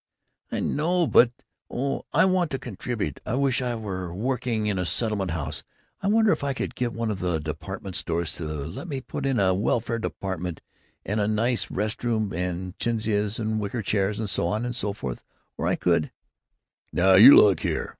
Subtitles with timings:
[0.51, 1.31] "I know, but
[1.69, 5.63] oh, I want to contribute I wish I were working in a settlement house.
[6.01, 9.27] I wonder if I could get one of the department stores to let me put
[9.27, 10.63] in a welfare department
[11.05, 14.91] with a nice rest room and chintzes and wicker chairs and so on and so
[14.91, 15.23] forth.
[15.55, 16.11] Or I could"
[16.91, 17.89] "Now you look here!